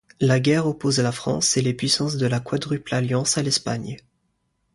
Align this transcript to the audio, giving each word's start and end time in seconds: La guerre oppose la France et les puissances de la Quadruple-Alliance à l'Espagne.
La 0.19 0.39
guerre 0.39 0.65
oppose 0.65 0.97
la 0.99 1.11
France 1.11 1.57
et 1.57 1.61
les 1.61 1.75
puissances 1.75 2.17
de 2.17 2.25
la 2.25 2.39
Quadruple-Alliance 2.39 3.37
à 3.37 3.43
l'Espagne. 3.43 3.97